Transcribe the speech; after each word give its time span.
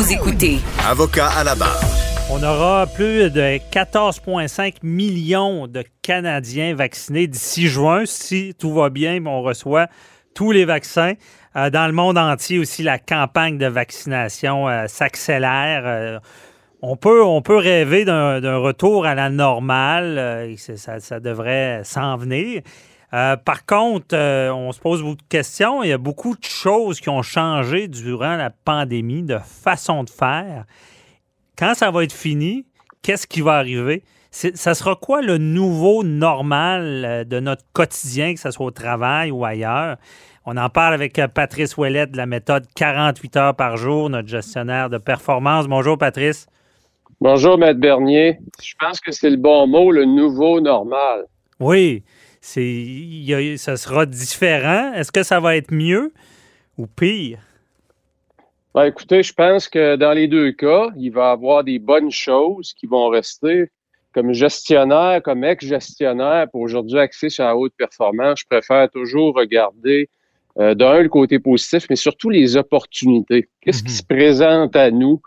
Vous 0.00 0.14
écoutez 0.14 0.60
Avocat 0.88 1.28
à 1.28 1.44
la 1.44 1.54
barre. 1.54 1.78
On 2.30 2.42
aura 2.42 2.86
plus 2.86 3.30
de 3.30 3.58
14,5 3.70 4.76
millions 4.82 5.66
de 5.66 5.84
Canadiens 6.00 6.74
vaccinés 6.74 7.26
d'ici 7.26 7.66
juin. 7.66 8.06
Si 8.06 8.54
tout 8.58 8.72
va 8.72 8.88
bien, 8.88 9.22
on 9.26 9.42
reçoit 9.42 9.88
tous 10.34 10.52
les 10.52 10.64
vaccins. 10.64 11.12
Euh, 11.54 11.68
dans 11.68 11.86
le 11.86 11.92
monde 11.92 12.16
entier 12.16 12.58
aussi, 12.58 12.82
la 12.82 12.98
campagne 12.98 13.58
de 13.58 13.66
vaccination 13.66 14.70
euh, 14.70 14.86
s'accélère. 14.86 15.82
Euh, 15.84 16.18
on, 16.80 16.96
peut, 16.96 17.22
on 17.22 17.42
peut 17.42 17.58
rêver 17.58 18.06
d'un 18.06 18.56
retour 18.56 19.04
à 19.04 19.14
la 19.14 19.28
normale. 19.28 20.56
Ça, 20.56 21.00
ça, 21.00 21.20
devrait 21.20 21.82
s'en 21.84 22.16
venir. 22.16 22.62
Par 23.10 23.66
contre, 23.66 24.16
on 24.16 24.72
se 24.72 24.80
pose 24.80 25.02
beaucoup 25.02 25.16
de 25.16 25.28
questions. 25.28 25.82
Il 25.82 25.88
y 25.88 25.92
a 25.92 25.98
beaucoup 25.98 26.36
de 26.36 26.44
choses 26.44 27.00
qui 27.00 27.08
ont 27.08 27.22
changé 27.22 27.88
durant 27.88 28.36
la 28.36 28.50
pandémie, 28.50 29.22
de 29.22 29.38
façon 29.38 30.04
de 30.04 30.10
faire. 30.10 30.64
Quand 31.58 31.74
ça 31.74 31.90
va 31.90 32.04
être 32.04 32.12
fini, 32.12 32.66
qu'est-ce 33.02 33.26
qui 33.26 33.40
va 33.40 33.54
arriver? 33.56 34.02
Ça 34.30 34.74
sera 34.74 34.94
quoi 34.94 35.22
le 35.22 35.38
nouveau 35.38 36.04
normal 36.04 37.26
de 37.28 37.40
notre 37.40 37.64
quotidien, 37.72 38.34
que 38.34 38.40
ce 38.40 38.52
soit 38.52 38.66
au 38.66 38.70
travail 38.70 39.32
ou 39.32 39.44
ailleurs? 39.44 39.96
On 40.46 40.56
en 40.56 40.70
parle 40.70 40.94
avec 40.94 41.18
euh, 41.18 41.28
Patrice 41.28 41.76
Ouellette 41.76 42.12
de 42.12 42.16
la 42.16 42.26
méthode 42.26 42.64
48 42.74 43.36
heures 43.36 43.54
par 43.54 43.76
jour, 43.76 44.08
notre 44.08 44.28
gestionnaire 44.28 44.88
de 44.88 44.98
performance. 44.98 45.68
Bonjour, 45.68 45.98
Patrice. 45.98 46.46
Bonjour, 47.20 47.58
Maître 47.58 47.78
Bernier. 47.78 48.38
Je 48.62 48.72
pense 48.80 49.00
que 49.00 49.12
c'est 49.12 49.28
le 49.28 49.36
bon 49.36 49.66
mot, 49.66 49.92
le 49.92 50.06
nouveau 50.06 50.60
normal. 50.60 51.26
Oui, 51.60 52.02
c'est, 52.40 53.56
ça 53.56 53.76
sera 53.76 54.06
différent. 54.06 54.92
Est-ce 54.94 55.12
que 55.12 55.22
ça 55.22 55.40
va 55.40 55.56
être 55.56 55.72
mieux 55.72 56.12
ou 56.78 56.86
pire? 56.86 57.38
Ben, 58.74 58.84
écoutez, 58.84 59.22
je 59.22 59.32
pense 59.32 59.68
que 59.68 59.96
dans 59.96 60.12
les 60.12 60.28
deux 60.28 60.52
cas, 60.52 60.88
il 60.96 61.10
va 61.10 61.30
y 61.30 61.32
avoir 61.32 61.64
des 61.64 61.78
bonnes 61.78 62.10
choses 62.10 62.72
qui 62.72 62.86
vont 62.86 63.08
rester. 63.08 63.70
Comme 64.12 64.32
gestionnaire, 64.32 65.22
comme 65.22 65.44
ex-gestionnaire, 65.44 66.48
pour 66.50 66.62
aujourd'hui 66.62 66.98
axer 66.98 67.30
sur 67.30 67.44
la 67.44 67.56
haute 67.56 67.72
performance, 67.76 68.40
je 68.40 68.46
préfère 68.48 68.90
toujours 68.90 69.36
regarder 69.36 70.08
euh, 70.58 70.74
d'un, 70.74 71.02
le 71.02 71.08
côté 71.08 71.38
positif, 71.38 71.86
mais 71.88 71.96
surtout 71.96 72.28
les 72.28 72.56
opportunités. 72.56 73.48
Qu'est-ce 73.60 73.82
qui 73.82 73.90
mhm. 73.90 73.96
se 73.96 74.02
présente 74.02 74.76
à 74.76 74.90
nous 74.90 75.20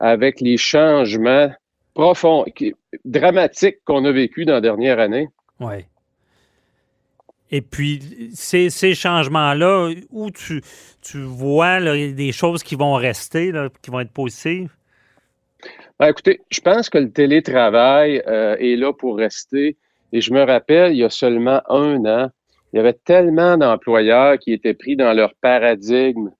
avec 0.00 0.40
les 0.40 0.58
changements 0.58 1.50
profonds, 1.94 2.44
dramatiques 3.06 3.78
qu'on 3.86 4.04
a 4.04 4.12
vécu 4.12 4.44
dans 4.44 4.54
la 4.54 4.60
dernière 4.60 4.98
année? 4.98 5.28
Oui. 5.60 5.86
Et 7.50 7.60
puis, 7.60 8.30
ces, 8.34 8.94
changements-là, 8.94 9.90
où 10.10 10.30
tu, 10.30 10.62
vois 11.14 11.80
des 11.80 12.32
choses 12.32 12.62
qui 12.62 12.74
vont 12.74 12.94
rester, 12.94 13.52
qui 13.82 13.90
vont 13.90 14.00
être 14.00 14.12
positives? 14.12 14.70
Ben, 15.98 16.08
écoutez, 16.08 16.40
je 16.50 16.60
pense 16.60 16.90
que 16.90 16.98
le 16.98 17.10
télétravail 17.10 18.22
euh, 18.26 18.56
est 18.58 18.76
là 18.76 18.92
pour 18.92 19.16
rester. 19.16 19.76
Et 20.12 20.20
je 20.20 20.32
me 20.32 20.42
rappelle, 20.42 20.92
il 20.92 20.98
y 20.98 21.04
a 21.04 21.10
seulement 21.10 21.62
un 21.68 22.04
an, 22.04 22.30
il 22.72 22.76
y 22.76 22.80
avait 22.80 22.92
tellement 22.92 23.56
d'employeurs 23.56 24.38
qui 24.38 24.52
étaient 24.52 24.74
pris 24.74 24.96
dans 24.96 25.12
leur 25.14 25.34
paradigme, 25.40 26.30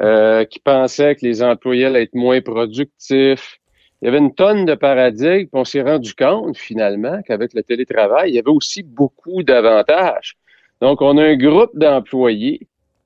euh, 0.00 0.44
qui 0.44 0.60
pensaient 0.60 1.14
que 1.14 1.26
les 1.26 1.42
employés 1.42 1.86
allaient 1.86 2.04
être 2.04 2.14
moins 2.14 2.40
productifs. 2.40 3.58
Il 4.00 4.06
y 4.06 4.08
avait 4.08 4.18
une 4.18 4.34
tonne 4.34 4.64
de 4.64 4.74
paradigmes, 4.74 5.46
puis 5.46 5.50
on 5.52 5.64
s'est 5.64 5.82
rendu 5.82 6.14
compte 6.14 6.56
finalement 6.56 7.20
qu'avec 7.22 7.52
le 7.52 7.62
télétravail, 7.62 8.30
il 8.30 8.34
y 8.34 8.38
avait 8.38 8.48
aussi 8.48 8.82
beaucoup 8.82 9.42
d'avantages. 9.42 10.36
Donc, 10.82 11.00
on 11.00 11.16
a 11.16 11.22
un 11.22 11.36
groupe 11.36 11.70
d'employés 11.74 12.58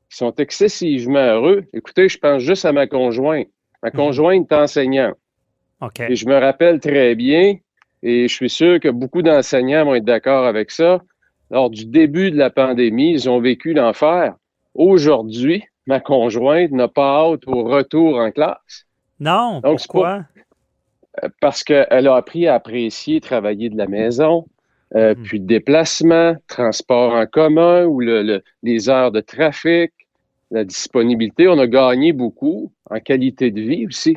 qui 0.09 0.17
sont 0.17 0.35
excessivement 0.37 1.19
heureux. 1.19 1.67
Écoutez, 1.75 2.09
je 2.09 2.17
pense 2.17 2.43
juste 2.43 2.65
à 2.65 2.73
ma 2.73 2.87
conjointe. 2.87 3.49
Ma 3.83 3.91
mhm. 3.91 3.97
conjointe 3.97 4.51
est 4.51 4.55
enseignante. 4.55 5.17
Et 6.09 6.17
je 6.17 6.27
me 6.27 6.39
rappelle 6.39 6.81
très 6.81 7.15
bien, 7.15 7.57
et 8.03 8.29
je 8.29 8.35
suis 8.35 8.49
sûr 8.49 8.81
que 8.81 8.89
beaucoup 8.89 9.21
d'enseignants 9.21 9.85
vont 9.85 9.95
être 9.95 10.07
d'accord 10.07 10.47
avec 10.47 10.71
ça, 10.71 11.03
lors 11.51 11.69
du 11.69 11.85
début 11.85 12.31
de 12.31 12.39
la 12.39 12.49
pandémie, 12.49 13.13
ils 13.13 13.29
ont 13.29 13.41
vécu 13.41 13.75
l'enfer. 13.75 14.35
Aujourd'hui, 14.75 15.63
ma 15.87 16.01
conjointe 16.01 16.71
n'a 16.71 16.89
pas 16.89 17.27
hâte 17.27 17.47
au 17.47 17.63
retour 17.65 18.17
en 18.17 18.31
classe. 18.31 18.87
Non, 19.21 19.61
Donc, 19.61 19.81
pourquoi? 19.81 20.25
Euh, 21.23 21.29
parce 21.43 21.63
qu'elle 21.63 22.09
a 22.09 22.17
appris 22.17 22.47
à 22.47 22.55
apprécier 22.55 23.21
travailler 23.21 23.69
de 23.69 23.77
la 23.77 23.87
maison, 23.87 24.47
euh, 24.95 25.15
hmm. 25.15 25.23
puis 25.23 25.41
déplacement, 25.41 26.37
transport 26.49 27.15
en 27.15 27.27
commun 27.27 27.85
ou 27.87 28.01
les 28.01 28.89
heures 28.89 29.11
de 29.11 29.21
trafic, 29.21 29.93
la 30.51 30.65
disponibilité. 30.65 31.49
On 31.49 31.59
a 31.59 31.67
gagné 31.67 32.13
beaucoup 32.13 32.71
en 32.91 33.01
qualité 33.01 33.51
de 33.51 33.61
vie 33.61 33.87
aussi. 33.87 34.17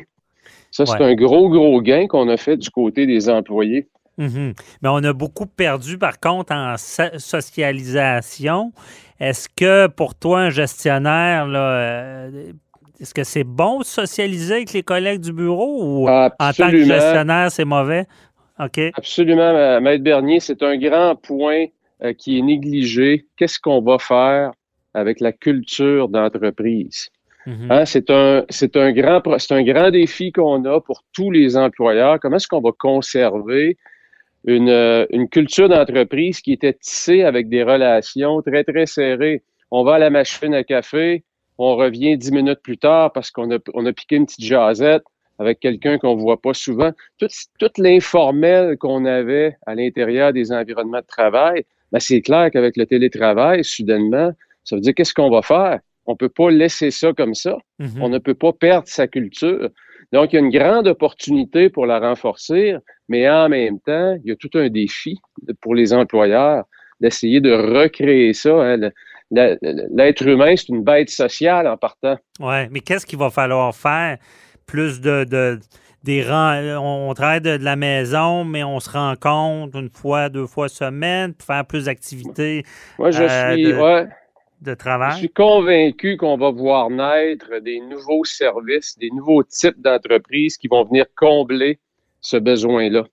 Ça, 0.70 0.86
c'est 0.86 1.02
un 1.02 1.14
gros, 1.14 1.48
gros 1.48 1.82
gain 1.82 2.06
qu'on 2.06 2.28
a 2.28 2.36
fait 2.36 2.56
du 2.56 2.70
côté 2.70 3.04
des 3.06 3.28
employés. 3.28 3.88
Mhm. 4.18 4.54
Mais 4.82 4.88
on 4.88 5.02
a 5.02 5.12
beaucoup 5.12 5.46
perdu, 5.46 5.98
par 5.98 6.20
contre, 6.20 6.52
en 6.52 6.76
socialisation. 6.76 8.72
Est-ce 9.18 9.48
que 9.48 9.88
pour 9.88 10.14
toi, 10.14 10.42
un 10.42 10.50
gestionnaire, 10.50 11.46
euh, 11.48 12.52
est-ce 13.00 13.14
que 13.14 13.24
c'est 13.24 13.44
bon 13.44 13.80
de 13.80 13.84
socialiser 13.84 14.54
avec 14.56 14.72
les 14.72 14.82
collègues 14.82 15.22
du 15.22 15.32
bureau 15.32 15.82
ou 15.82 16.08
en 16.08 16.30
tant 16.38 16.70
que 16.70 16.84
gestionnaire, 16.84 17.50
c'est 17.50 17.64
mauvais? 17.64 18.06
OK. 18.60 18.78
Absolument, 18.94 19.80
Maître 19.80 20.04
Bernier, 20.04 20.40
c'est 20.40 20.62
un 20.62 20.76
grand 20.76 21.16
point 21.16 21.66
euh, 22.02 22.12
qui 22.12 22.38
est 22.38 22.42
négligé. 22.42 23.26
Qu'est-ce 23.36 23.58
qu'on 23.58 23.80
va 23.80 23.98
faire 23.98 24.52
avec 24.94 25.20
la 25.20 25.32
culture 25.32 26.08
d'entreprise? 26.08 27.10
Mhm. 27.46 27.70
Hein, 27.70 27.84
c'est 27.86 28.10
un, 28.10 28.44
un, 28.74 28.92
grand, 28.92 29.22
un 29.50 29.62
grand 29.62 29.90
défi 29.90 30.30
qu'on 30.30 30.64
a 30.66 30.80
pour 30.80 31.02
tous 31.12 31.30
les 31.30 31.56
employeurs. 31.56 32.20
Comment 32.20 32.36
est-ce 32.36 32.48
qu'on 32.48 32.60
va 32.60 32.72
conserver 32.78 33.78
euh, 34.48 35.06
une, 35.10 35.28
culture 35.28 35.68
d'entreprise 35.68 36.40
qui 36.40 36.52
était 36.52 36.74
tissée 36.74 37.22
avec 37.22 37.48
des 37.48 37.62
relations 37.62 38.42
très, 38.42 38.64
très 38.64 38.86
serrées? 38.86 39.42
On 39.70 39.84
va 39.84 39.94
à 39.94 39.98
la 39.98 40.10
machine 40.10 40.54
à 40.54 40.64
café, 40.64 41.24
on 41.56 41.76
revient 41.76 42.16
dix 42.18 42.32
minutes 42.32 42.60
plus 42.62 42.78
tard 42.78 43.12
parce 43.12 43.30
qu'on 43.30 43.50
a, 43.54 43.58
on 43.74 43.86
a 43.86 43.92
piqué 43.92 44.16
une 44.16 44.26
petite 44.26 44.44
jasette 44.44 45.04
avec 45.40 45.58
quelqu'un 45.58 45.98
qu'on 45.98 46.14
ne 46.14 46.20
voit 46.20 46.40
pas 46.40 46.52
souvent. 46.52 46.92
Tout, 47.18 47.28
tout 47.58 47.70
l'informel 47.78 48.76
qu'on 48.76 49.06
avait 49.06 49.56
à 49.66 49.74
l'intérieur 49.74 50.34
des 50.34 50.52
environnements 50.52 51.00
de 51.00 51.06
travail, 51.06 51.64
ben 51.92 51.98
c'est 51.98 52.20
clair 52.20 52.50
qu'avec 52.52 52.76
le 52.76 52.84
télétravail, 52.84 53.64
soudainement, 53.64 54.32
ça 54.64 54.76
veut 54.76 54.82
dire 54.82 54.94
qu'est-ce 54.94 55.14
qu'on 55.14 55.30
va 55.30 55.40
faire? 55.40 55.80
On 56.04 56.12
ne 56.12 56.16
peut 56.16 56.28
pas 56.28 56.50
laisser 56.50 56.90
ça 56.90 57.12
comme 57.14 57.34
ça. 57.34 57.56
Mm-hmm. 57.80 58.00
On 58.02 58.08
ne 58.10 58.18
peut 58.18 58.34
pas 58.34 58.52
perdre 58.52 58.86
sa 58.86 59.08
culture. 59.08 59.70
Donc, 60.12 60.32
il 60.32 60.36
y 60.36 60.38
a 60.38 60.42
une 60.42 60.50
grande 60.50 60.88
opportunité 60.88 61.70
pour 61.70 61.86
la 61.86 62.00
renforcer, 62.00 62.76
mais 63.08 63.28
en 63.30 63.48
même 63.48 63.80
temps, 63.80 64.18
il 64.22 64.28
y 64.28 64.32
a 64.32 64.36
tout 64.36 64.50
un 64.54 64.68
défi 64.68 65.18
pour 65.62 65.74
les 65.74 65.94
employeurs 65.94 66.64
d'essayer 67.00 67.40
de 67.40 67.52
recréer 67.52 68.34
ça. 68.34 68.50
Hein. 68.50 68.90
L'être 69.30 70.26
humain, 70.26 70.54
c'est 70.56 70.68
une 70.68 70.82
bête 70.82 71.08
sociale 71.08 71.66
en 71.66 71.76
partant. 71.76 72.16
Oui, 72.40 72.68
mais 72.70 72.80
qu'est-ce 72.80 73.06
qu'il 73.06 73.18
va 73.18 73.30
falloir 73.30 73.74
faire? 73.74 74.18
Plus 74.70 75.00
de, 75.00 75.58
des 76.04 76.24
on 76.30 77.12
travaille 77.14 77.40
de, 77.40 77.58
la 77.60 77.74
maison, 77.74 78.44
mais 78.44 78.62
on 78.62 78.78
se 78.78 78.88
rencontre 78.90 79.76
une 79.76 79.90
fois, 79.90 80.28
deux 80.28 80.46
fois 80.46 80.68
semaine, 80.68 81.34
pour 81.34 81.46
faire 81.46 81.66
plus 81.66 81.86
d'activités. 81.86 82.64
Moi, 82.98 83.10
je 83.10 83.24
euh, 83.24 83.54
suis. 83.54 83.74
Je 84.62 85.16
suis 85.16 85.30
convaincu 85.30 86.16
qu'on 86.18 86.36
va 86.36 86.50
voir 86.50 86.90
naître 86.90 87.60
des 87.60 87.80
nouveaux 87.80 88.24
services, 88.24 88.96
des 88.98 89.10
nouveaux 89.10 89.42
types 89.42 89.80
d'entreprises 89.80 90.56
qui 90.56 90.68
vont 90.68 90.84
venir 90.84 91.06
combler 91.16 91.78
ce 92.20 92.36
besoin-là. 92.36 93.06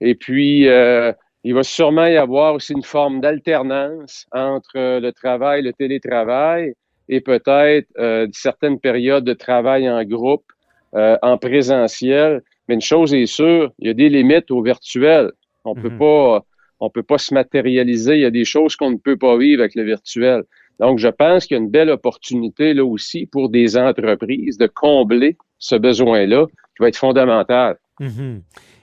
Et 0.00 0.14
puis, 0.14 0.68
euh, 0.68 1.12
il 1.42 1.54
va 1.54 1.62
sûrement 1.62 2.06
y 2.06 2.16
avoir 2.16 2.54
aussi 2.54 2.72
une 2.72 2.82
forme 2.82 3.20
d'alternance 3.20 4.26
entre 4.32 5.00
le 5.00 5.10
travail, 5.10 5.62
le 5.62 5.72
télétravail 5.72 6.72
et 7.08 7.20
peut-être 7.20 7.88
euh, 7.98 8.26
certaines 8.32 8.80
périodes 8.80 9.24
de 9.24 9.32
travail 9.32 9.88
en 9.88 10.02
groupe, 10.04 10.44
euh, 10.96 11.16
en 11.22 11.38
présentiel. 11.38 12.42
Mais 12.68 12.74
une 12.74 12.80
chose 12.80 13.14
est 13.14 13.26
sûre, 13.26 13.72
il 13.78 13.88
y 13.88 13.90
a 13.90 13.94
des 13.94 14.08
limites 14.08 14.50
au 14.50 14.62
virtuel. 14.62 15.30
On 15.64 15.74
peut 15.74 15.90
mhm. 15.90 15.98
pas, 15.98 16.44
on 16.80 16.90
peut 16.90 17.02
pas 17.02 17.18
se 17.18 17.32
matérialiser. 17.34 18.14
Il 18.14 18.20
y 18.22 18.24
a 18.24 18.30
des 18.30 18.44
choses 18.44 18.76
qu'on 18.76 18.90
ne 18.90 18.96
peut 18.96 19.16
pas 19.16 19.36
vivre 19.36 19.60
avec 19.62 19.74
le 19.74 19.84
virtuel. 19.84 20.44
Donc, 20.80 20.98
je 20.98 21.08
pense 21.08 21.46
qu'il 21.46 21.56
y 21.56 21.60
a 21.60 21.62
une 21.62 21.70
belle 21.70 21.90
opportunité 21.90 22.74
là 22.74 22.84
aussi 22.84 23.26
pour 23.26 23.48
des 23.48 23.76
entreprises 23.76 24.58
de 24.58 24.66
combler 24.66 25.36
ce 25.58 25.76
besoin-là 25.76 26.46
qui 26.46 26.80
va 26.80 26.88
être 26.88 26.96
fondamental. 26.96 27.76
Mhm. 28.00 28.42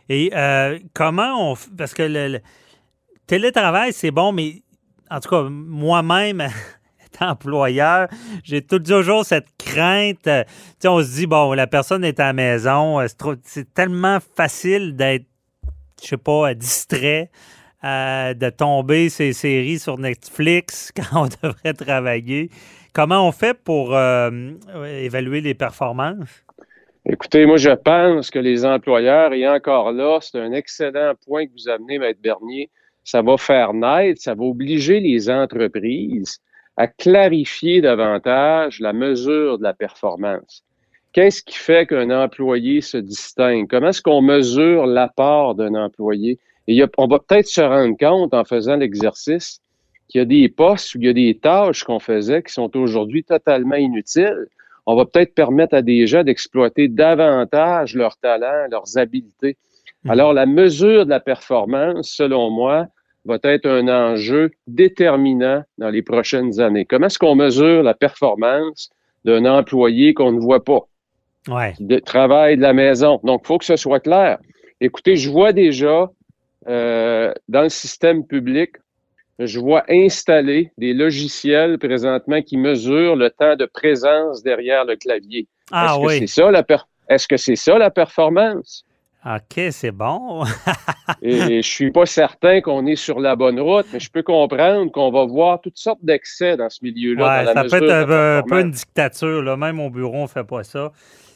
Et 0.09 0.31
euh, 0.35 0.79
comment 0.93 1.51
on... 1.51 1.55
Parce 1.77 1.93
que 1.93 2.03
le, 2.03 2.39
télétravail, 3.27 3.93
c'est 3.93 4.11
bon, 4.11 4.31
mais 4.31 4.63
en 5.09 5.19
tout 5.19 5.29
cas, 5.29 5.43
moi-même, 5.49 6.47
employeur, 7.21 8.07
j'ai 8.43 8.61
toujours 8.61 9.25
cette 9.25 9.47
crainte. 9.57 10.29
On 10.85 11.01
se 11.01 11.15
dit, 11.15 11.27
bon, 11.27 11.53
la 11.53 11.67
personne 11.67 12.03
est 12.03 12.19
à 12.19 12.27
la 12.27 12.33
maison, 12.33 12.99
euh, 12.99 13.07
c'est 13.43 13.73
tellement 13.73 14.19
facile 14.35 14.95
d'être, 14.95 15.25
je 16.01 16.07
sais 16.07 16.17
pas, 16.17 16.53
distrait. 16.53 17.29
Euh, 17.85 18.33
de 18.33 18.49
tomber 18.49 19.09
ces 19.09 19.33
séries 19.33 19.77
sur 19.77 19.97
Netflix 19.97 20.93
quand 20.95 21.23
on 21.23 21.27
devrait 21.27 21.73
travailler. 21.73 22.49
Comment 22.93 23.27
on 23.27 23.33
fait 23.33 23.53
pour 23.53 23.93
euh, 23.93 24.29
évaluer 24.85 25.41
les 25.41 25.53
performances? 25.53 26.45
Écoutez, 27.05 27.45
moi, 27.45 27.57
je 27.57 27.71
pense 27.71 28.31
que 28.31 28.39
les 28.39 28.63
employeurs, 28.63 29.33
et 29.33 29.45
encore 29.49 29.91
là, 29.91 30.19
c'est 30.21 30.39
un 30.39 30.53
excellent 30.53 31.11
point 31.25 31.45
que 31.45 31.51
vous 31.51 31.67
amenez, 31.67 31.99
Maître 31.99 32.21
Bernier, 32.23 32.69
ça 33.03 33.21
va 33.21 33.35
faire 33.35 33.73
naître, 33.73 34.21
ça 34.21 34.33
va 34.33 34.43
obliger 34.43 35.01
les 35.01 35.29
entreprises 35.29 36.39
à 36.77 36.87
clarifier 36.87 37.81
davantage 37.81 38.79
la 38.79 38.93
mesure 38.93 39.57
de 39.57 39.63
la 39.63 39.73
performance. 39.73 40.63
Qu'est-ce 41.13 41.43
qui 41.43 41.55
fait 41.55 41.85
qu'un 41.85 42.09
employé 42.09 42.81
se 42.81 42.97
distingue? 42.97 43.67
Comment 43.69 43.89
est-ce 43.89 44.01
qu'on 44.01 44.23
mesure 44.23 44.87
l'apport 44.87 45.53
d'un 45.53 45.75
employé? 45.75 46.39
Et 46.67 46.83
on 46.97 47.07
va 47.07 47.19
peut-être 47.19 47.47
se 47.47 47.61
rendre 47.61 47.95
compte 47.97 48.33
en 48.33 48.43
faisant 48.43 48.77
l'exercice 48.77 49.61
qu'il 50.07 50.19
y 50.19 50.21
a 50.21 50.25
des 50.25 50.49
postes 50.49 50.95
ou 50.95 50.99
il 50.99 51.05
y 51.05 51.09
a 51.09 51.13
des 51.13 51.37
tâches 51.37 51.83
qu'on 51.83 51.99
faisait 51.99 52.41
qui 52.41 52.51
sont 52.51 52.75
aujourd'hui 52.75 53.23
totalement 53.23 53.75
inutiles. 53.75 54.47
On 54.85 54.95
va 54.95 55.05
peut-être 55.05 55.35
permettre 55.35 55.75
à 55.75 55.81
des 55.81 56.07
gens 56.07 56.23
d'exploiter 56.23 56.87
davantage 56.87 57.95
leurs 57.95 58.17
talents, 58.17 58.67
leurs 58.71 58.97
habiletés. 58.97 59.57
Mmh. 60.03 60.09
Alors, 60.09 60.33
la 60.33 60.45
mesure 60.45 61.05
de 61.05 61.09
la 61.11 61.19
performance, 61.19 62.09
selon 62.09 62.49
moi, 62.49 62.87
va 63.25 63.37
être 63.43 63.67
un 63.67 63.87
enjeu 63.87 64.51
déterminant 64.67 65.63
dans 65.77 65.89
les 65.89 66.01
prochaines 66.01 66.59
années. 66.59 66.85
Comment 66.85 67.07
est-ce 67.07 67.19
qu'on 67.19 67.35
mesure 67.35 67.83
la 67.83 67.93
performance 67.93 68.89
d'un 69.23 69.45
employé 69.45 70.13
qu'on 70.13 70.31
ne 70.31 70.39
voit 70.39 70.63
pas? 70.63 70.81
Ouais. 71.47 71.73
Qui 71.73 72.01
travaille 72.01 72.57
de 72.57 72.61
la 72.61 72.73
maison. 72.73 73.19
Donc, 73.23 73.41
il 73.43 73.47
faut 73.47 73.57
que 73.57 73.65
ce 73.65 73.75
soit 73.75 73.99
clair. 73.99 74.39
Écoutez, 74.81 75.15
je 75.15 75.29
vois 75.29 75.53
déjà 75.53 76.09
euh, 76.67 77.33
dans 77.47 77.63
le 77.63 77.69
système 77.69 78.25
public, 78.25 78.71
je 79.39 79.59
vois 79.59 79.83
installer 79.89 80.71
des 80.77 80.93
logiciels 80.93 81.77
présentement 81.79 82.41
qui 82.41 82.57
mesurent 82.57 83.15
le 83.15 83.29
temps 83.29 83.55
de 83.55 83.65
présence 83.65 84.43
derrière 84.43 84.85
le 84.85 84.95
clavier. 84.95 85.47
Ah 85.71 85.95
Est-ce 85.97 86.05
oui. 86.05 86.19
Que 86.21 86.27
ça, 86.27 86.51
la 86.51 86.65
Est-ce 87.09 87.27
que 87.27 87.37
c'est 87.37 87.55
ça 87.55 87.77
la 87.77 87.89
performance? 87.89 88.85
OK, 89.25 89.61
c'est 89.71 89.91
bon. 89.91 90.43
Et 91.21 91.61
je 91.61 91.67
suis 91.67 91.91
pas 91.91 92.05
certain 92.05 92.59
qu'on 92.59 92.85
est 92.85 92.97
sur 92.97 93.21
la 93.21 93.37
bonne 93.37 93.59
route, 93.59 93.85
mais 93.93 93.99
je 94.01 94.11
peux 94.11 94.21
comprendre 94.21 94.91
qu'on 94.91 95.11
va 95.11 95.25
voir 95.25 95.61
toutes 95.61 95.77
sortes 95.77 96.03
d'excès 96.03 96.57
dans 96.57 96.69
ce 96.69 96.79
milieu-là. 96.83 97.45
Ouais, 97.45 97.53
ça 97.53 97.63
peut 97.63 97.83
être 97.83 98.11
un, 98.11 98.43
peu 98.43 98.59
une 98.59 98.71
dictature. 98.71 99.41
Là. 99.41 99.55
Même 99.55 99.79
au 99.79 99.89
bureau, 99.89 100.17
on 100.17 100.23
ne 100.23 100.27
fait 100.27 100.43
pas 100.43 100.63
ça. 100.63 100.91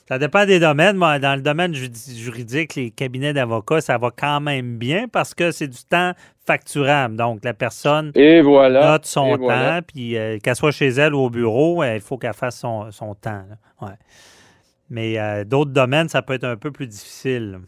Ça 0.10 0.20
dépend 0.20 0.46
des 0.46 0.60
domaines. 0.60 0.98
Dans 0.98 1.36
le 1.36 1.42
domaine 1.42 1.74
juridique, 1.74 2.76
les 2.76 2.92
cabinets 2.92 3.34
d'avocats, 3.34 3.82
ça 3.82 3.98
va 3.98 4.10
quand 4.12 4.42
même 4.42 4.78
bien 4.78 5.08
parce 5.08 5.34
que 5.34 5.52
c'est 5.52 5.68
du 5.68 5.84
temps 5.90 6.12
facturable. 6.46 7.16
Donc, 7.16 7.44
la 7.44 7.54
personne 7.54 8.12
Et 8.16 8.42
voilà. 8.42 8.92
note 8.92 9.06
son 9.06 9.38
temps, 9.38 9.80
puis 9.86 10.18
euh, 10.18 10.40
qu'elle 10.40 10.56
soit 10.56 10.72
chez 10.72 10.88
elle 10.88 11.14
ou 11.14 11.20
au 11.20 11.30
bureau, 11.30 11.84
il 11.84 12.02
faut 12.02 12.18
qu'elle 12.18 12.34
fasse 12.34 12.60
son, 12.60 13.16
temps. 13.22 13.44
Ouais. 13.82 13.96
Mais 14.90 15.20
euh, 15.20 15.44
d'autres 15.44 15.72
domaines, 15.72 16.08
ça 16.08 16.22
peut 16.22 16.34
être 16.34 16.46
un 16.46 16.56
peu 16.56 16.72
plus 16.72 16.88
difficile. 16.88 17.60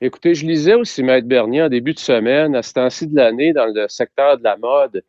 Écoutez, 0.00 0.34
je 0.34 0.46
lisais 0.46 0.74
aussi 0.74 1.02
Maître 1.02 1.26
Bernier 1.26 1.62
en 1.62 1.68
début 1.68 1.94
de 1.94 1.98
semaine, 1.98 2.54
à 2.54 2.62
ce 2.62 2.74
temps-ci 2.74 3.06
de 3.06 3.16
l'année, 3.16 3.52
dans 3.52 3.66
le 3.66 3.86
secteur 3.88 4.38
de 4.38 4.44
la 4.44 4.56
mode. 4.56 5.02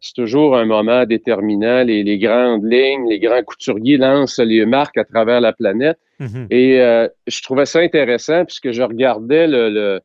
C'est 0.00 0.14
toujours 0.14 0.56
un 0.56 0.64
moment 0.64 1.06
déterminant. 1.06 1.84
Les, 1.84 2.18
grandes 2.18 2.64
lignes, 2.64 3.08
les 3.08 3.20
grands 3.20 3.42
couturiers 3.42 3.98
lancent 3.98 4.40
les 4.40 4.66
marques 4.66 4.98
à 4.98 5.04
travers 5.04 5.40
la 5.40 5.52
planète. 5.52 5.98
Mhm. 6.18 6.48
Et 6.50 6.80
euh, 6.80 7.06
je 7.28 7.40
trouvais 7.42 7.66
ça 7.66 7.78
intéressant 7.78 8.44
puisque 8.44 8.72
je 8.72 8.82
regardais 8.82 9.46
le, 9.46 10.00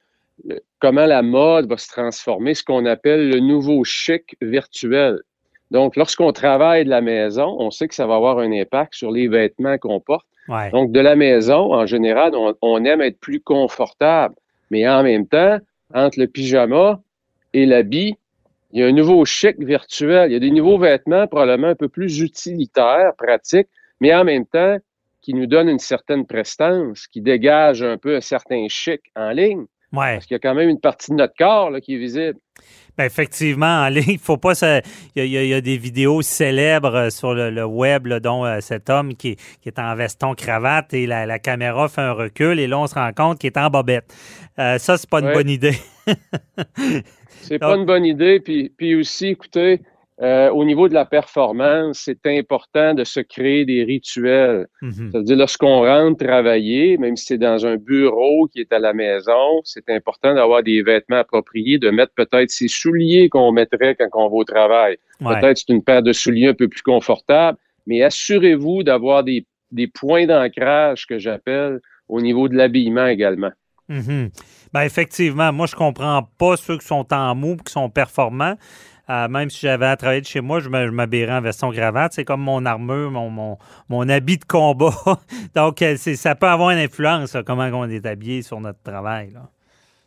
comment 0.80 1.06
la 1.06 1.22
mode 1.24 1.68
va 1.68 1.78
se 1.78 1.90
transformer, 1.90 2.54
ce 2.54 2.64
qu'on 2.64 2.86
appelle 2.86 3.30
le 3.30 3.40
nouveau 3.40 3.84
chic 3.84 4.36
virtuel. 4.42 5.20
Donc, 5.72 5.96
lorsqu'on 5.96 6.32
travaille 6.32 6.86
de 6.86 6.90
la 6.90 7.02
maison, 7.02 7.56
on 7.60 7.72
sait 7.72 7.88
que 7.88 7.96
ça 7.96 8.08
va 8.08 8.16
avoir 8.16 8.40
un 8.40 8.52
impact 8.52 8.94
sur 8.94 9.12
les 9.12 9.28
vêtements 9.28 9.78
qu'on 9.78 10.00
porte. 10.00 10.28
Donc, 10.72 10.92
de 10.92 11.00
la 11.00 11.16
maison, 11.16 11.74
en 11.74 11.86
général, 11.86 12.34
on, 12.62 12.86
aime 12.86 13.02
être 13.02 13.20
plus 13.20 13.42
confortable. 13.42 14.36
Mais 14.72 14.88
en 14.88 15.04
même 15.04 15.28
temps, 15.28 15.58
entre 15.94 16.20
le 16.20 16.28
pyjama 16.28 17.02
et 17.54 17.66
l'habit, 17.66 18.16
il 18.72 18.82
y 18.82 18.84
a 18.84 18.88
un 18.88 18.92
nouveau 18.92 19.24
chic 19.26 19.58
virtuel. 19.60 20.32
Il 20.32 20.34
y 20.34 20.38
a 20.38 20.40
des 20.40 20.52
nouveaux 20.52 20.78
vêtements 20.78 21.28
probablement 21.28 21.68
un 21.68 21.76
peu 21.76 21.90
plus 21.90 22.22
utilitaires, 22.22 23.14
pratiques, 23.18 23.68
mais 24.00 24.14
en 24.14 24.24
même 24.24 24.46
temps 24.46 24.78
qui 25.22 25.34
nous 25.34 25.46
donnent 25.46 25.68
une 25.68 25.80
certaine 25.80 26.26
prestance, 26.26 27.06
qui 27.08 27.20
dégagent 27.20 27.84
un 27.84 27.98
peu 27.98 28.16
un 28.16 28.22
certain 28.22 28.66
chic 28.70 29.02
en 29.16 29.32
ligne. 29.32 29.66
Ouais. 29.94 30.16
Parce 30.16 30.26
qu'il 30.26 30.36
y 30.36 30.38
a 30.38 30.40
quand 30.40 30.56
même 30.56 30.70
une 30.70 30.80
partie 30.80 31.12
de 31.12 31.16
notre 31.16 31.36
corps 31.38 31.72
qui 31.82 31.96
est 31.96 31.98
visible. 31.98 32.38
Ben 32.98 33.06
effectivement, 33.06 33.66
en 33.86 33.90
ligne, 33.90 34.04
il 34.08 34.20
faut 34.20 34.38
pas 34.38 34.54
Il 35.16 35.26
y, 35.26 35.54
a 35.54 35.62
des 35.62 35.78
vidéos 35.78 36.22
célèbres 36.22 36.96
euh, 36.96 37.10
sur 37.10 37.34
le, 37.34 37.66
web, 37.66 38.08
dont 38.08 38.46
euh, 38.46 38.60
cet 38.60 38.90
homme 38.90 39.16
qui, 39.16 39.38
est 39.66 39.80
en 39.80 39.96
veston 39.96 40.34
cravate 40.34 40.94
et 40.94 41.06
la, 41.06 41.40
caméra 41.40 41.88
fait 41.88 42.02
un 42.02 42.14
recul 42.14 42.60
et 42.60 42.68
là, 42.68 42.80
on 42.80 42.88
se 42.88 42.96
rend 42.96 43.12
compte 43.14 43.40
qu'il 43.40 43.48
est 43.48 43.58
en 43.58 43.70
bobette. 43.70 44.14
Euh, 44.60 44.78
ça, 44.80 44.98
c'est 44.98 45.10
pas 45.10 45.20
une 45.20 45.32
bonne 45.32 45.50
idée. 45.50 45.78
c'est 47.42 47.60
pas 47.60 47.76
une 47.76 47.86
bonne 47.86 48.06
idée. 48.06 48.40
Puis, 48.40 48.74
puis 48.76 48.96
aussi, 48.96 49.28
écoutez, 49.28 49.82
euh, 50.20 50.50
au 50.50 50.66
niveau 50.66 50.90
de 50.90 50.96
la 50.96 51.06
performance, 51.06 52.00
c'est 52.06 52.26
important 52.26 52.96
de 52.96 53.04
se 53.04 53.20
créer 53.20 53.66
des 53.66 53.84
rituels. 53.84 54.68
Mhm. 54.82 55.12
C'est-à-dire, 55.12 55.38
lorsqu'on 55.38 55.82
rentre 55.82 56.26
travailler, 56.26 56.98
même 56.98 57.16
si 57.16 57.26
c'est 57.26 57.38
dans 57.38 57.68
un 57.68 57.78
bureau 57.78 58.48
qui 58.48 58.62
est 58.62 58.74
à 58.74 58.80
la 58.80 58.94
maison, 58.94 59.62
c'est 59.64 59.88
important 59.90 60.34
d'avoir 60.34 60.64
des 60.64 60.82
vêtements 60.82 61.18
appropriés, 61.18 61.78
de 61.78 61.92
mettre 61.92 62.14
peut-être 62.16 62.50
ces 62.50 62.68
souliers 62.68 63.30
qu'on 63.30 63.52
mettrait 63.52 63.96
quand 63.96 64.10
on 64.14 64.30
va 64.30 64.36
au 64.36 64.44
travail. 64.44 64.98
Peut-être 65.20 65.58
c'est 65.58 65.70
une 65.70 65.84
paire 65.84 66.02
de 66.02 66.14
souliers 66.14 66.48
un 66.48 66.54
peu 66.56 66.68
plus 66.68 66.82
confortable, 66.82 67.60
mais 67.86 68.02
assurez-vous 68.02 68.82
d'avoir 68.82 69.24
des, 69.24 69.46
des 69.72 69.88
points 69.88 70.26
d'ancrage 70.26 71.06
que 71.06 71.20
j'appelle 71.20 71.80
au 72.08 72.22
niveau 72.22 72.48
de 72.48 72.56
l'habillement 72.56 73.06
également. 73.06 73.52
Mhm. 73.88 74.30
Ben 74.74 74.82
effectivement, 74.82 75.54
moi 75.54 75.68
je 75.68 75.76
comprends 75.76 76.28
pas 76.38 76.58
ceux 76.58 76.78
qui 76.78 76.86
sont 76.88 77.08
en 77.14 77.36
mou, 77.36 77.56
qui 77.64 77.72
sont 77.72 77.90
performants. 77.90 78.56
Euh, 79.10 79.30
même 79.30 79.50
si 79.50 79.62
j'avais 79.62 79.86
à 79.86 79.96
travailler 79.96 80.22
de 80.22 80.26
chez 80.26 80.42
moi, 80.42 80.60
je 80.60 80.68
m'habillerais 80.68 81.38
en 81.38 81.42
veston 81.42 81.72
cravate. 81.72 82.14
C'est 82.14 82.26
comme 82.26 82.42
mon 82.42 82.66
armure, 82.66 83.10
mon, 83.12 83.58
mon, 83.90 84.10
habit 84.10 84.38
de 84.38 84.46
combat. 84.46 84.94
Donc, 85.56 85.82
euh, 85.82 85.96
ça 85.96 86.36
peut 86.36 86.48
avoir 86.48 86.72
une 86.72 86.80
influence, 86.80 87.38
comment 87.46 87.70
on 87.74 87.90
est 87.90 88.06
habillé 88.06 88.42
sur 88.42 88.60
notre 88.60 88.82
travail. 88.84 89.34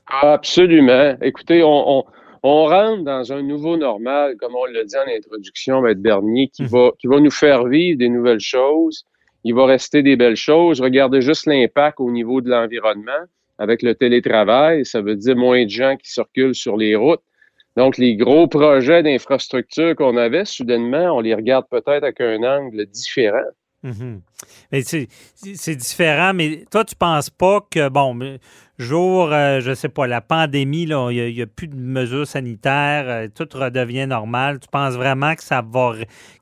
Absolument. 0.06 1.16
Écoutez, 1.22 1.62
on, 1.62 2.04
rentre 2.42 3.04
dans 3.04 3.32
un 3.32 3.42
nouveau 3.42 3.78
normal, 3.78 4.36
comme 4.38 4.54
on 4.54 4.66
l'a 4.66 4.84
dit 4.84 4.96
en 4.96 5.16
introduction, 5.16 5.80
Maître 5.80 6.02
Bernier, 6.02 6.48
qui, 6.48 6.64
mhm. 6.64 6.68
va, 6.68 6.90
qui 6.98 7.06
va 7.06 7.20
nous 7.20 7.30
faire 7.30 7.64
vivre 7.64 7.98
des 7.98 8.08
nouvelles 8.10 8.40
choses. 8.40 9.06
Il 9.44 9.54
va 9.54 9.64
rester 9.64 10.02
des 10.02 10.16
belles 10.16 10.36
choses. 10.36 10.82
Regardez 10.82 11.22
juste 11.22 11.46
l'impact 11.46 12.00
au 12.00 12.10
niveau 12.10 12.42
de 12.42 12.50
l'environnement 12.50 13.24
avec 13.58 13.80
le 13.82 13.94
télétravail. 13.94 14.84
Ça 14.84 15.00
veut 15.00 15.16
dire 15.16 15.36
moins 15.36 15.64
de 15.64 15.70
gens 15.70 15.96
qui 15.96 16.10
circulent 16.10 16.54
sur 16.54 16.76
les 16.76 16.94
routes. 16.96 17.22
Donc, 17.80 17.96
les 17.96 18.14
gros 18.14 18.46
projets 18.46 19.02
d'infrastructure 19.02 19.96
qu'on 19.96 20.18
avait, 20.18 20.44
soudainement, 20.44 21.16
on 21.16 21.20
les 21.20 21.34
regarde 21.34 21.64
peut-être 21.70 22.04
avec 22.04 22.20
un 22.20 22.42
angle 22.42 22.84
différent. 22.84 23.40
Mhm. 23.82 24.20
Mais 24.72 24.82
c'est 24.82 25.76
différent, 25.76 26.34
mais 26.34 26.64
toi, 26.70 26.84
tu 26.84 26.94
penses 26.94 27.30
pas 27.30 27.60
que, 27.70 27.88
bon, 27.88 28.38
jour, 28.78 29.32
euh, 29.32 29.60
je 29.60 29.74
sais 29.74 29.88
pas, 29.88 30.06
la 30.06 30.20
pandémie, 30.20 30.82
il 30.82 31.34
n'y 31.34 31.42
a, 31.42 31.46
plus 31.46 31.68
de 31.68 31.76
mesures 31.76 32.26
sanitaires, 32.26 33.04
euh, 33.06 33.28
tout 33.34 33.48
redevient 33.54 34.06
normal. 34.06 34.58
Tu 34.60 34.68
penses 34.68 34.94
vraiment 34.94 35.34
que 35.34 35.42
ça 35.42 35.62
va, 35.62 35.94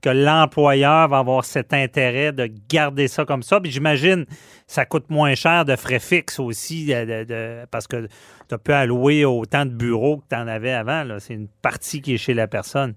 que 0.02 0.10
l'employeur 0.10 1.08
va 1.08 1.18
avoir 1.18 1.44
cet 1.44 1.72
intérêt 1.72 2.32
de 2.32 2.50
garder 2.68 3.06
ça 3.06 3.24
comme 3.24 3.42
ça? 3.42 3.60
Puis 3.60 3.70
j'imagine 3.70 4.26
ça 4.66 4.84
coûte 4.84 5.08
moins 5.08 5.34
cher 5.34 5.64
de 5.64 5.76
frais 5.76 6.00
fixes 6.00 6.40
aussi, 6.40 6.86
de, 6.86 7.64
parce 7.70 7.86
que 7.86 8.08
tu 8.48 8.58
peux 8.58 8.74
allouer 8.74 9.24
autant 9.24 9.64
de 9.64 9.70
bureaux 9.70 10.18
que 10.18 10.24
tu 10.30 10.36
en 10.36 10.46
avais 10.46 10.72
avant. 10.72 11.04
C'est 11.20 11.34
une 11.34 11.48
partie 11.62 12.00
qui 12.00 12.14
est 12.14 12.18
chez 12.18 12.34
la 12.34 12.48
personne. 12.48 12.94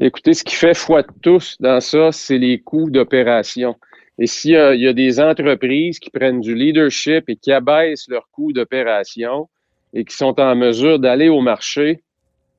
Écoutez, 0.00 0.34
ce 0.34 0.42
qui 0.42 0.54
fait 0.54 0.74
foi 0.74 1.02
de 1.02 1.08
tous 1.22 1.56
dans 1.60 1.80
ça, 1.80 2.10
c'est 2.10 2.38
les 2.38 2.58
coûts 2.60 2.90
d'opération. 2.90 3.76
Et 4.18 4.26
s'il 4.26 4.52
y, 4.52 4.86
a 4.86 4.92
des 4.92 5.20
entreprises 5.20 5.98
qui 5.98 6.10
prennent 6.10 6.40
du 6.40 6.54
leadership 6.54 7.28
et 7.28 7.36
qui 7.36 7.52
abaissent 7.52 8.08
leurs 8.08 8.28
coûts 8.30 8.52
d'opération 8.52 9.48
et 9.92 10.04
qui 10.04 10.14
sont 10.14 10.38
en 10.40 10.54
mesure 10.54 10.98
d'aller 10.98 11.28
au 11.28 11.40
marché 11.40 12.02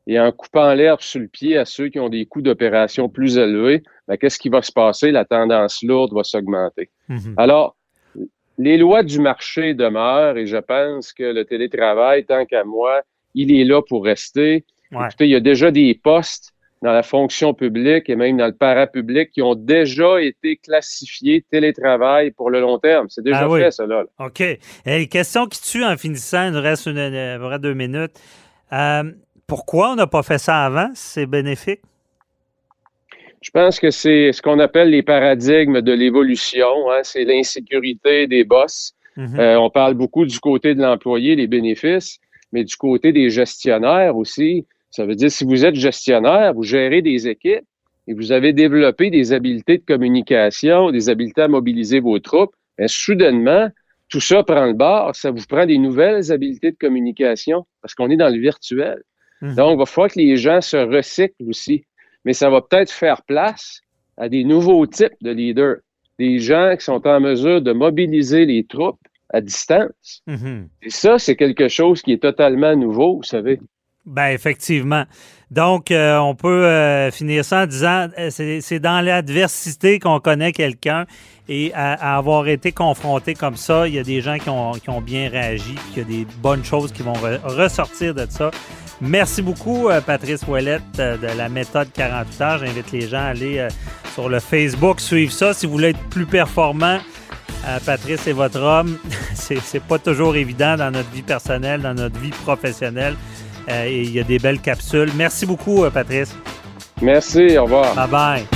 et 0.08 0.20
en 0.20 0.32
coupant 0.32 0.74
l'herbe 0.74 1.02
sur 1.02 1.20
le 1.20 1.28
pied 1.28 1.58
à 1.58 1.66
ceux 1.66 1.90
qui 1.90 2.00
ont 2.00 2.10
des 2.10 2.26
coûts 2.26 2.42
d'opération 2.42 3.10
plus 3.10 3.38
élevés, 3.38 3.84
ben, 4.08 4.18
qu'est-ce 4.18 4.38
qui 4.38 4.50
va 4.50 4.62
se 4.62 4.72
passer? 4.72 5.12
La 5.12 5.26
tendance 5.26 5.82
lourde 5.82 6.14
va 6.14 6.24
s'augmenter. 6.24 6.90
Mm-hmm. 7.10 7.34
Alors, 7.38 7.76
les 8.58 8.78
lois 8.78 9.04
du 9.04 9.20
marché 9.20 9.74
demeurent 9.74 10.38
et 10.38 10.46
je 10.46 10.58
pense 10.58 11.12
que 11.12 11.24
le 11.24 11.44
télétravail, 11.44 12.26
tant 12.26 12.46
qu'à 12.46 12.64
moi, 12.64 13.02
il 13.34 13.52
est 13.52 13.66
là 13.66 13.82
pour 13.82 14.06
rester. 14.06 14.66
Écoutez, 14.92 15.26
il 15.26 15.32
y 15.32 15.36
a 15.36 15.42
déjà 15.42 15.72
des 15.72 16.00
postes 16.02 16.55
dans 16.82 16.92
la 16.92 17.04
fonction 17.04 17.54
publique 17.54 18.10
et 18.10 18.16
même 18.16 18.38
dans 18.38 18.48
le 18.48 18.54
parapublic 18.54 19.32
qui 19.32 19.42
ont 19.42 19.56
déjà 19.56 20.22
été 20.22 20.58
classifiés 20.58 21.44
télétravail 21.50 22.32
pour 22.32 22.50
le 22.50 22.60
long 22.60 22.78
terme. 22.80 23.08
C'est 23.10 23.24
déjà 23.24 23.48
ah 23.50 23.58
fait, 23.58 23.72
cela. 23.72 24.04
OK. 24.20 24.44
Et 24.86 25.08
question 25.08 25.48
qui 25.48 25.62
tue 25.62 25.84
en 25.84 25.98
finissant, 25.98 26.48
il 26.48 26.52
nous 26.52 26.62
reste 26.62 26.86
une, 26.86 27.58
deux 27.60 27.74
minutes. 27.74 28.20
Euh, 28.74 29.04
pourquoi 29.48 29.92
on 29.92 29.96
n'a 29.96 30.08
pas 30.08 30.24
fait 30.24 30.38
ça 30.38 30.66
avant? 30.66 30.90
C'est 30.94 31.26
bénéfique? 31.26 31.82
Je 33.42 33.52
pense 33.52 33.80
que 33.80 33.92
c'est 33.92 34.32
ce 34.32 34.42
qu'on 34.42 34.60
appelle 34.60 34.90
les 34.90 35.04
paradigmes 35.04 35.82
de 35.82 35.94
l'évolution. 35.94 36.92
Hein. 36.92 37.02
C'est 37.04 37.26
l'insécurité 37.26 38.26
des 38.28 38.44
boss. 38.44 38.94
Mm-hmm. 39.18 39.40
Euh, 39.40 39.60
on 39.60 39.70
parle 39.70 39.94
beaucoup 39.94 40.26
du 40.26 40.40
côté 40.40 40.74
de 40.74 40.82
l'employé, 40.82 41.36
les 41.36 41.48
bénéfices, 41.48 42.20
mais 42.52 42.64
du 42.64 42.76
côté 42.76 43.14
des 43.14 43.30
gestionnaires 43.30 44.18
aussi. 44.18 44.66
Ça 44.96 45.06
veut 45.06 45.16
dire, 45.16 45.32
si 45.32 45.44
vous 45.44 45.66
êtes 45.66 45.76
gestionnaire, 45.76 46.54
vous 46.54 46.64
gérez 46.64 47.02
des 47.02 47.28
équipes 47.28 47.66
et 48.08 48.14
vous 48.14 48.32
avez 48.32 48.54
développé 48.54 49.10
des 49.10 49.34
habiletés 49.34 49.80
de 49.80 49.84
communication, 49.86 50.92
des 50.92 51.10
habiletés 51.10 51.42
à 51.42 51.48
mobiliser 51.48 52.00
vos 52.00 52.20
troupes, 52.20 52.54
bien, 52.78 52.88
soudainement, 52.88 53.70
tout 54.10 54.22
ça 54.22 54.44
prend 54.44 54.66
le 54.66 54.74
bord, 54.74 55.16
ça 55.16 55.32
vous 55.32 55.44
prend 55.50 55.66
des 55.66 55.78
nouvelles 55.78 56.32
habiletés 56.32 56.72
de 56.72 56.78
communication 56.78 57.66
parce 57.82 57.94
qu'on 57.94 58.10
est 58.10 58.18
dans 58.18 58.30
le 58.30 58.40
virtuel. 58.40 59.02
Mm-hmm. 59.42 59.56
Donc, 59.56 59.74
il 59.74 59.78
va 59.80 59.86
falloir 59.86 60.12
que 60.12 60.20
les 60.20 60.38
gens 60.38 60.62
se 60.62 60.78
recyclent 60.78 61.50
aussi 61.50 61.84
mais 62.26 62.34
ça 62.34 62.50
va 62.50 62.62
peut-être 62.62 62.92
faire 62.92 63.22
place 63.22 63.82
à 64.18 64.28
des 64.28 64.44
nouveaux 64.44 64.86
types 64.88 65.16
de 65.22 65.32
leaders, 65.32 65.78
des 66.20 66.40
gens 66.40 66.76
qui 66.78 66.84
sont 66.84 67.06
en 67.08 67.20
mesure 67.20 67.62
de 67.62 67.72
mobiliser 67.72 68.46
les 68.46 68.66
troupes 68.66 69.00
à 69.30 69.42
distance. 69.42 70.24
Mhm. 70.28 70.68
Et 70.82 70.90
ça, 70.90 71.20
c'est 71.20 71.36
quelque 71.36 71.68
chose 71.68 72.02
qui 72.02 72.14
est 72.14 72.22
totalement 72.22 72.76
nouveau, 72.76 73.18
vous 73.18 73.24
savez. 73.24 73.60
Ben 74.06 74.28
effectivement. 74.28 75.06
Donc, 75.52 75.92
euh, 75.92 76.18
on 76.18 76.36
peut 76.36 76.66
euh, 76.66 77.12
finir 77.12 77.46
ça 77.46 77.64
en 77.64 77.66
disant 77.66 78.08
euh, 78.18 78.30
c'est 78.30 78.80
dans 78.80 79.04
l'adversité 79.04 80.00
qu'on 80.00 80.20
connaît 80.20 80.52
quelqu'un 80.52 81.06
et 81.48 81.72
à, 81.74 82.18
avoir 82.18 82.48
été 82.48 82.72
confronté 82.72 83.36
comme 83.36 83.56
ça, 83.56 83.88
il 83.88 83.94
y 83.94 84.00
a 84.00 84.04
des 84.04 84.22
gens 84.22 84.38
qui 84.38 84.50
ont, 84.50 84.72
qui 84.74 84.90
ont 84.90 85.02
bien 85.02 85.30
réagi, 85.30 85.76
qu'il 85.94 85.98
y 86.00 86.02
a 86.02 86.10
des 86.10 86.28
bonnes 86.40 86.66
choses 86.66 86.92
qui 86.92 87.04
vont 87.04 87.14
ressortir 87.44 88.16
de 88.16 88.26
ça. 88.30 88.50
Merci 89.02 89.42
beaucoup, 89.42 89.90
euh, 89.90 90.02
Patrice 90.02 90.48
Ouellette 90.48 90.98
de 90.98 91.38
la 91.38 91.50
méthode 91.50 91.90
48 91.94 92.42
heures. 92.42 92.58
J'invite 92.60 92.92
les 92.92 93.08
gens 93.08 93.20
à 93.20 93.26
aller 93.26 93.68
sur 94.14 94.30
le 94.30 94.40
Facebook, 94.40 95.00
suivre 95.00 95.32
ça. 95.32 95.54
Si 95.54 95.68
vous 95.68 95.74
voulez 95.74 95.90
être 95.90 96.10
plus 96.10 96.26
performant, 96.26 97.00
Patrice 97.86 98.26
est 98.28 98.34
votre 98.34 98.62
homme. 98.62 98.98
C'est 99.36 99.84
pas 99.84 100.00
toujours 100.00 100.36
évident 100.36 100.78
dans 100.78 100.92
notre 100.92 101.10
vie 101.12 101.24
personnelle, 101.24 101.82
dans 101.82 101.94
notre 101.94 102.20
vie 102.20 102.32
professionnelle. 102.32 103.16
Et 103.68 104.02
il 104.02 104.12
y 104.12 104.20
a 104.20 104.24
des 104.24 104.40
belles 104.40 104.60
capsules. 104.60 105.12
Merci 105.16 105.46
beaucoup, 105.46 105.84
Patrice. 105.92 106.36
Merci, 107.02 107.58
au 107.58 107.64
revoir. 107.64 107.96
Bye 107.96 108.10
bye. 108.10 108.55